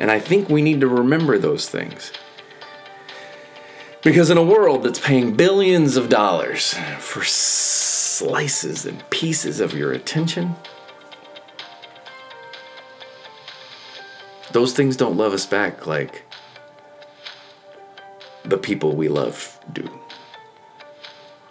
And 0.00 0.10
I 0.10 0.18
think 0.18 0.48
we 0.48 0.62
need 0.62 0.80
to 0.80 0.88
remember 0.88 1.38
those 1.38 1.68
things. 1.68 2.10
Because 4.02 4.30
in 4.30 4.38
a 4.38 4.42
world 4.42 4.82
that's 4.82 4.98
paying 4.98 5.36
billions 5.36 5.98
of 5.98 6.08
dollars 6.08 6.72
for 6.98 7.22
slices 7.22 8.86
and 8.86 9.08
pieces 9.10 9.60
of 9.60 9.74
your 9.74 9.92
attention, 9.92 10.56
those 14.52 14.72
things 14.72 14.96
don't 14.96 15.18
love 15.18 15.34
us 15.34 15.44
back 15.44 15.86
like 15.86 16.24
the 18.42 18.56
people 18.56 18.96
we 18.96 19.08
love 19.08 19.60
do. 19.70 19.86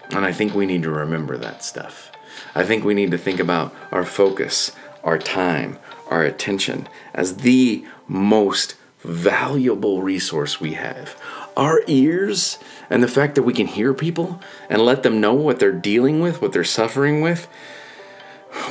And 0.09 0.25
I 0.25 0.31
think 0.31 0.55
we 0.55 0.65
need 0.65 0.81
to 0.83 0.89
remember 0.89 1.37
that 1.37 1.63
stuff. 1.63 2.11
I 2.55 2.65
think 2.65 2.83
we 2.83 2.95
need 2.95 3.11
to 3.11 3.17
think 3.19 3.39
about 3.39 3.75
our 3.91 4.03
focus, 4.03 4.71
our 5.03 5.19
time, 5.19 5.77
our 6.09 6.23
attention 6.23 6.87
as 7.13 7.37
the 7.37 7.85
most 8.09 8.75
valuable 9.03 10.01
resource 10.01 10.59
we 10.59 10.73
have. 10.73 11.15
Our 11.55 11.81
ears 11.87 12.57
and 12.89 13.01
the 13.01 13.07
fact 13.07 13.35
that 13.35 13.43
we 13.43 13.53
can 13.53 13.67
hear 13.67 13.93
people 13.93 14.41
and 14.69 14.81
let 14.81 15.03
them 15.03 15.21
know 15.21 15.33
what 15.33 15.59
they're 15.59 15.71
dealing 15.71 16.19
with, 16.19 16.41
what 16.41 16.51
they're 16.51 16.63
suffering 16.63 17.21
with, 17.21 17.47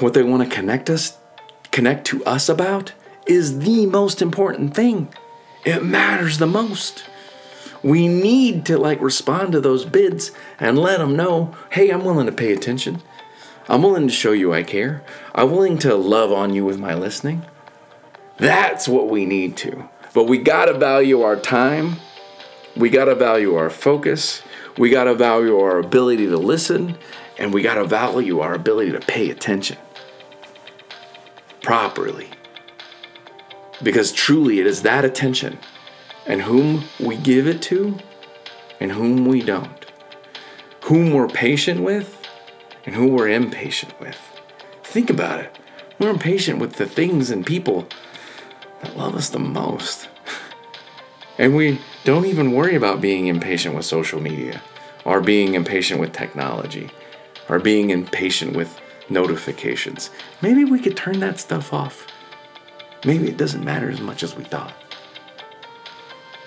what 0.00 0.12
they 0.12 0.23
want 0.23 0.49
to 0.49 0.54
connect 0.54 0.90
us 0.90 1.16
connect 1.71 2.07
to 2.07 2.25
us 2.25 2.49
about 2.49 2.92
is 3.26 3.61
the 3.61 3.87
most 3.87 4.21
important 4.21 4.75
thing. 4.75 5.09
It 5.64 5.85
matters 5.85 6.38
the 6.38 6.47
most. 6.47 7.04
We 7.83 8.09
need 8.09 8.66
to 8.66 8.78
like 8.78 9.00
respond 9.00 9.52
to 9.52 9.61
those 9.61 9.85
bids 9.85 10.33
and 10.59 10.78
let 10.78 10.99
them 10.99 11.14
know, 11.14 11.54
"Hey, 11.71 11.90
I'm 11.90 12.04
willing 12.04 12.26
to 12.26 12.33
pay 12.33 12.52
attention. 12.52 13.00
I'm 13.68 13.83
willing 13.83 14.09
to 14.09 14.12
show 14.12 14.33
you 14.33 14.52
I 14.52 14.62
care. 14.62 15.02
I'm 15.35 15.52
willing 15.52 15.78
to 15.78 15.95
love 15.95 16.33
on 16.33 16.54
you 16.54 16.64
with 16.64 16.78
my 16.78 16.95
listening." 16.95 17.45
That's 18.38 18.88
what 18.88 19.09
we 19.09 19.26
need 19.26 19.57
to. 19.59 19.88
But 20.14 20.25
we 20.25 20.38
got 20.38 20.66
to 20.66 20.75
value 20.78 21.23
our 21.23 21.37
time. 21.37 21.97
We 22.76 22.88
got 22.88 23.07
to 23.07 23.14
value 23.14 23.57
our 23.57 23.71
focus. 23.71 24.42
We 24.76 24.90
got 24.90 25.04
to 25.04 25.14
value 25.14 25.59
our 25.59 25.78
ability 25.78 26.26
to 26.26 26.37
listen. 26.37 26.97
And 27.37 27.52
we 27.52 27.62
got 27.62 27.75
to 27.75 27.85
value 27.85 28.40
our 28.40 28.54
ability 28.54 28.92
to 28.92 29.00
pay 29.00 29.30
attention 29.30 29.76
properly. 31.62 32.30
Because 33.83 34.12
truly, 34.12 34.61
it 34.61 34.66
is 34.66 34.83
that 34.83 35.04
attention 35.04 35.59
and 36.26 36.42
whom 36.42 36.85
we 36.99 37.16
give 37.16 37.47
it 37.47 37.61
to 37.62 37.99
and 38.80 38.92
whom 38.92 39.26
we 39.26 39.42
don't. 39.42 39.85
Whom 40.85 41.12
we're 41.12 41.28
patient 41.28 41.83
with 41.83 42.26
and 42.87 42.95
who 42.95 43.09
we're 43.09 43.28
impatient 43.28 43.99
with. 44.00 44.18
Think 44.83 45.11
about 45.11 45.40
it. 45.40 45.59
We're 45.99 46.11
impatient 46.11 46.59
with 46.59 46.75
the 46.75 46.87
things 46.87 47.30
and 47.30 47.45
people 47.45 47.88
that 48.82 48.97
love 48.97 49.14
us 49.14 49.30
the 49.30 49.38
most. 49.38 50.08
And 51.38 51.54
we 51.54 51.80
don't 52.04 52.26
even 52.26 52.52
worry 52.52 52.75
about 52.75 53.00
being 53.00 53.26
impatient 53.26 53.75
with 53.75 53.85
social 53.85 54.20
media, 54.20 54.61
or 55.04 55.20
being 55.20 55.54
impatient 55.54 56.00
with 56.00 56.12
technology, 56.12 56.91
or 57.49 57.58
being 57.58 57.91
impatient 57.91 58.56
with 58.56 58.80
notifications. 59.08 60.10
Maybe 60.43 60.64
we 60.64 60.80
could 60.80 60.97
turn 60.97 61.21
that 61.21 61.38
stuff 61.38 61.73
off. 61.73 62.06
Maybe 63.04 63.28
it 63.28 63.36
doesn't 63.36 63.64
matter 63.64 63.88
as 63.88 64.00
much 64.00 64.23
as 64.23 64.36
we 64.36 64.45
thought. 64.45 64.75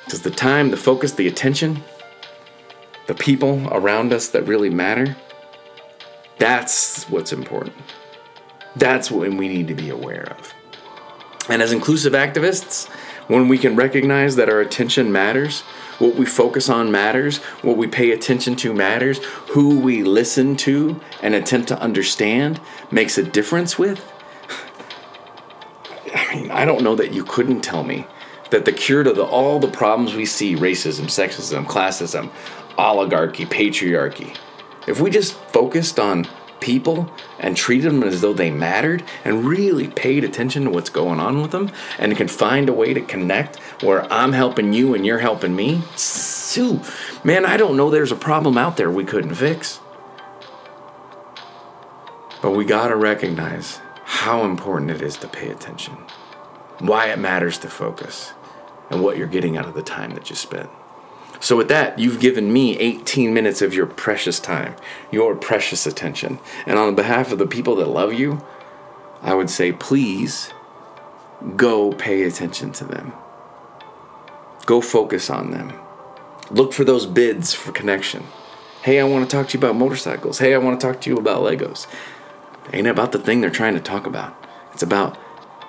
Because 0.06 0.22
the 0.22 0.32
time, 0.32 0.72
the 0.72 0.78
focus, 0.78 1.13
the 1.13 1.28
attention, 1.28 1.84
the 3.08 3.15
people 3.15 3.67
around 3.72 4.12
us 4.12 4.28
that 4.30 4.44
really 4.44 4.70
matter, 4.70 5.15
that's 6.38 7.10
what's 7.10 7.32
important. 7.32 7.76
That's 8.76 9.10
what 9.10 9.30
we 9.30 9.48
need 9.48 9.67
to 9.70 9.76
be 9.76 9.89
aware 9.89 10.36
of. 10.38 10.54
And 11.52 11.62
as 11.62 11.74
inclusive 11.74 12.14
activists, 12.14 12.88
when 13.28 13.50
we 13.50 13.58
can 13.58 13.76
recognize 13.76 14.38
that 14.38 14.48
our 14.48 14.62
attention 14.62 15.12
matters, 15.12 15.62
what 16.00 16.16
we 16.16 16.26
focus 16.26 16.70
on 16.70 16.92
matters, 16.92 17.40
what 17.62 17.76
we 17.76 17.88
pay 17.88 18.12
attention 18.12 18.56
to 18.56 18.74
matters, 18.74 19.18
who 19.50 19.78
we 19.78 20.02
listen 20.02 20.56
to 20.56 21.02
and 21.22 21.36
attempt 21.36 21.68
to 21.68 21.80
understand 21.82 22.62
makes 22.90 23.18
a 23.18 23.24
difference 23.24 23.78
with. 23.78 24.02
I 26.16 26.36
mean, 26.36 26.52
I 26.52 26.64
don't 26.64 26.84
know 26.84 26.96
that 26.96 27.12
you 27.12 27.26
couldn't 27.26 27.60
tell 27.60 27.84
me 27.84 28.08
that 28.50 28.64
the 28.64 28.72
cure 28.72 29.04
to 29.04 29.12
the, 29.12 29.26
all 29.26 29.60
the 29.60 29.68
problems 29.68 30.16
we 30.16 30.26
see 30.26 30.56
racism, 30.56 31.08
sexism, 31.08 31.66
classism, 31.66 32.32
oligarchy, 32.78 33.46
patriarchy 33.46 34.38
if 34.88 35.00
we 35.00 35.10
just 35.10 35.34
focused 35.34 36.00
on 36.00 36.28
people 36.62 37.12
and 37.39 37.58
treated 37.58 37.91
them 37.91 38.04
as 38.04 38.21
though 38.21 38.34
they 38.34 38.52
mattered 38.52 39.04
and 39.26 39.43
really 39.43 39.88
paid 39.88 40.24
attention 40.24 40.63
to 40.63 40.69
what's 40.69 40.89
going 40.89 41.19
on 41.19 41.41
with 41.41 41.52
them 41.52 41.69
and 42.00 42.15
can 42.15 42.28
find 42.28 42.69
a 42.69 42.74
way 42.74 42.93
to 42.93 43.02
connect 43.02 43.58
where 43.84 44.12
I'm 44.13 44.32
helping 44.32 44.71
you 44.71 44.93
and 44.93 45.06
you're 45.06 45.19
helping 45.19 45.56
me, 45.56 45.82
Sue, 45.95 46.80
man, 47.24 47.45
I 47.45 47.58
don't 47.58 47.76
know 47.76 47.89
there's 47.89 48.12
a 48.12 48.15
problem 48.15 48.58
out 48.58 48.78
there 48.78 48.89
we 48.89 49.04
couldn't 49.04 49.36
fix. 49.36 49.80
But 52.41 52.52
we 52.52 52.65
got 52.65 52.88
to 52.88 52.95
recognize 52.95 53.82
how 54.04 54.45
important 54.45 54.91
it 54.91 55.02
is 55.02 55.17
to 55.17 55.28
pay 55.28 55.50
attention, 55.50 55.95
why 56.80 57.08
it 57.08 57.19
matters 57.19 57.58
to 57.60 57.69
focus, 57.69 58.34
and 58.89 59.04
what 59.04 59.17
you're 59.17 59.28
getting 59.28 59.58
out 59.58 59.67
of 59.67 59.74
the 59.74 59.84
time 59.84 60.12
that 60.12 60.30
you 60.30 60.36
spent. 60.36 60.69
So, 61.41 61.58
with 61.58 61.69
that, 61.69 61.97
you've 61.97 62.19
given 62.19 62.54
me 62.54 62.77
18 62.77 63.34
minutes 63.34 63.63
of 63.63 63.73
your 63.73 63.88
precious 63.88 64.39
time, 64.39 64.75
your 65.12 65.36
precious 65.36 65.88
attention. 65.88 66.39
And 66.67 66.77
on 66.77 66.93
behalf 66.93 67.32
of 67.32 67.39
the 67.39 67.47
people 67.47 67.75
that 67.77 67.88
love 67.88 68.13
you, 68.13 68.45
I 69.23 69.34
would 69.34 69.49
say, 69.49 69.71
please 69.71 70.54
go 71.56 71.93
pay 71.93 72.21
attention 72.23 72.71
to 72.73 72.86
them. 72.86 73.13
Go 74.67 74.82
focus 74.82 75.32
on 75.32 75.49
them. 75.49 75.73
Look 76.51 76.73
for 76.73 76.84
those 76.84 77.08
bids 77.08 77.56
for 77.56 77.71
connection. 77.71 78.23
Hey, 78.84 78.99
I 78.99 79.04
want 79.04 79.27
to 79.27 79.36
talk 79.36 79.47
to 79.49 79.58
you 79.58 79.60
about 79.60 79.75
motorcycles. 79.75 80.38
Hey, 80.38 80.54
I 80.54 80.60
want 80.60 80.80
to 80.80 80.86
talk 80.86 81.01
to 81.01 81.10
you 81.10 81.17
about 81.17 81.41
Legos. 81.41 81.88
Ain't 82.71 82.88
about 82.88 83.12
the 83.13 83.19
thing 83.19 83.41
they're 83.41 83.49
trying 83.49 83.73
to 83.73 83.80
talk 83.82 84.06
about. 84.06 84.36
It's 84.73 84.84
about 84.84 85.17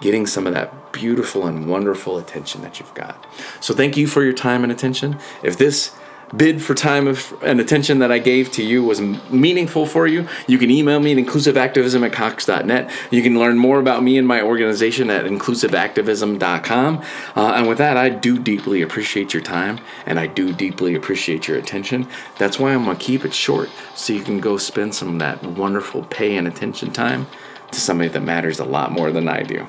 getting 0.03 0.27
some 0.27 0.47
of 0.47 0.53
that 0.53 0.93
beautiful 0.93 1.47
and 1.47 1.67
wonderful 1.67 2.19
attention 2.19 2.61
that 2.61 2.79
you've 2.79 2.93
got. 2.93 3.25
So 3.61 3.73
thank 3.73 3.97
you 3.97 4.07
for 4.07 4.23
your 4.23 4.35
time 4.35 4.63
and 4.63 4.73
attention. 4.73 5.19
If 5.43 5.57
this 5.57 5.97
bid 6.37 6.63
for 6.63 6.75
time 6.75 7.15
and 7.43 7.61
attention 7.61 7.99
that 7.99 8.11
I 8.11 8.19
gave 8.19 8.51
to 8.53 8.65
you 8.65 8.83
was 8.83 9.01
meaningful 9.01 9.87
for 9.87 10.07
you, 10.07 10.27
you 10.47 10.59
can 10.59 10.71
email 10.71 10.99
me 10.99 11.13
at 11.13 11.19
inclusiveactivism 11.19 12.05
at 12.05 12.13
cox.net. 12.13 12.91
You 13.11 13.23
can 13.23 13.39
learn 13.39 13.59
more 13.59 13.79
about 13.79 14.03
me 14.03 14.19
and 14.19 14.27
my 14.27 14.41
organization 14.41 15.11
at 15.11 15.25
inclusiveactivism.com. 15.25 17.05
Uh, 17.37 17.53
and 17.55 17.69
with 17.69 17.79
that, 17.79 17.97
I 17.97 18.09
do 18.09 18.39
deeply 18.39 18.83
appreciate 18.83 19.35
your 19.35 19.43
time 19.43 19.79
and 20.07 20.19
I 20.19 20.27
do 20.27 20.53
deeply 20.53 20.95
appreciate 20.95 21.49
your 21.49 21.59
attention. 21.59 22.09
That's 22.39 22.59
why 22.59 22.73
I'm 22.73 22.85
going 22.85 22.97
to 22.97 23.05
keep 23.05 23.25
it 23.25 23.35
short 23.35 23.69
so 23.95 24.13
you 24.13 24.23
can 24.23 24.41
go 24.41 24.57
spend 24.57 24.95
some 24.95 25.09
of 25.09 25.19
that 25.19 25.43
wonderful 25.45 26.05
pay 26.05 26.37
and 26.37 26.49
attention 26.49 26.93
time 26.93 27.27
to 27.71 27.81
somebody 27.81 28.09
that 28.11 28.23
matters 28.23 28.59
a 28.59 28.65
lot 28.65 28.93
more 28.93 29.11
than 29.11 29.29
I 29.29 29.43
do. 29.43 29.67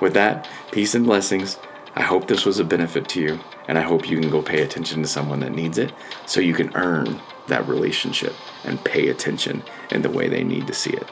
With 0.00 0.14
that, 0.14 0.48
peace 0.72 0.94
and 0.94 1.04
blessings. 1.04 1.58
I 1.94 2.02
hope 2.02 2.26
this 2.26 2.46
was 2.46 2.58
a 2.58 2.64
benefit 2.64 3.08
to 3.10 3.20
you, 3.20 3.40
and 3.68 3.76
I 3.76 3.82
hope 3.82 4.08
you 4.08 4.18
can 4.18 4.30
go 4.30 4.42
pay 4.42 4.62
attention 4.62 5.02
to 5.02 5.08
someone 5.08 5.40
that 5.40 5.54
needs 5.54 5.76
it 5.76 5.92
so 6.26 6.40
you 6.40 6.54
can 6.54 6.74
earn 6.74 7.20
that 7.48 7.66
relationship 7.68 8.34
and 8.64 8.82
pay 8.84 9.08
attention 9.08 9.62
in 9.90 10.02
the 10.02 10.10
way 10.10 10.28
they 10.28 10.44
need 10.44 10.66
to 10.68 10.72
see 10.72 10.92
it. 10.92 11.08